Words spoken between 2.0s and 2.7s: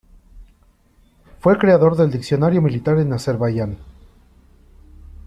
diccionario